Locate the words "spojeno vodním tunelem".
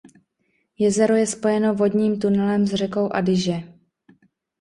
1.27-2.65